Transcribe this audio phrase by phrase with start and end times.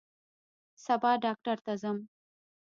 [0.85, 1.97] سبا ډاکټر ته ځم